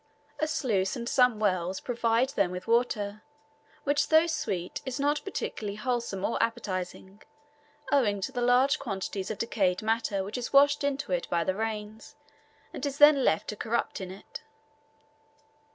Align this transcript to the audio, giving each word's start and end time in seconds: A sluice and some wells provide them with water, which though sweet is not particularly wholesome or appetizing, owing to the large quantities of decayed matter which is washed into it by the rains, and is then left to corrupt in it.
A 0.39 0.47
sluice 0.47 0.95
and 0.95 1.07
some 1.07 1.39
wells 1.39 1.79
provide 1.79 2.29
them 2.29 2.49
with 2.49 2.65
water, 2.65 3.21
which 3.83 4.07
though 4.07 4.25
sweet 4.25 4.81
is 4.83 4.99
not 4.99 5.21
particularly 5.23 5.75
wholesome 5.75 6.25
or 6.25 6.41
appetizing, 6.41 7.21
owing 7.91 8.19
to 8.21 8.31
the 8.31 8.41
large 8.41 8.79
quantities 8.79 9.29
of 9.29 9.37
decayed 9.37 9.83
matter 9.83 10.23
which 10.23 10.39
is 10.39 10.51
washed 10.51 10.83
into 10.83 11.11
it 11.11 11.29
by 11.29 11.43
the 11.43 11.53
rains, 11.53 12.15
and 12.73 12.83
is 12.83 12.97
then 12.97 13.23
left 13.23 13.47
to 13.49 13.55
corrupt 13.55 14.01
in 14.01 14.09
it. 14.09 14.41